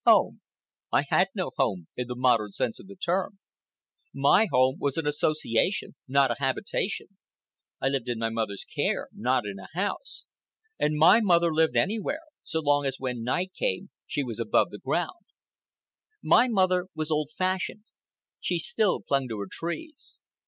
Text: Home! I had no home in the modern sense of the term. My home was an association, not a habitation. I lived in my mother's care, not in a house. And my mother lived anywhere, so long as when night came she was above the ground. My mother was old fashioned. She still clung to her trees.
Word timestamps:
Home! 0.07 0.41
I 0.91 1.03
had 1.07 1.27
no 1.35 1.51
home 1.57 1.87
in 1.95 2.07
the 2.07 2.15
modern 2.15 2.53
sense 2.53 2.79
of 2.79 2.87
the 2.87 2.95
term. 2.95 3.37
My 4.11 4.47
home 4.51 4.77
was 4.79 4.97
an 4.97 5.05
association, 5.05 5.93
not 6.07 6.31
a 6.31 6.37
habitation. 6.39 7.05
I 7.79 7.89
lived 7.89 8.09
in 8.09 8.17
my 8.17 8.29
mother's 8.29 8.65
care, 8.65 9.09
not 9.13 9.45
in 9.45 9.57
a 9.59 9.67
house. 9.79 10.25
And 10.79 10.97
my 10.97 11.21
mother 11.21 11.53
lived 11.53 11.75
anywhere, 11.75 12.23
so 12.41 12.61
long 12.61 12.87
as 12.87 12.95
when 12.97 13.21
night 13.21 13.51
came 13.55 13.91
she 14.07 14.23
was 14.23 14.39
above 14.39 14.71
the 14.71 14.79
ground. 14.79 15.25
My 16.23 16.47
mother 16.47 16.87
was 16.95 17.11
old 17.11 17.29
fashioned. 17.37 17.83
She 18.39 18.57
still 18.57 19.01
clung 19.03 19.27
to 19.27 19.39
her 19.39 19.47
trees. 19.51 20.19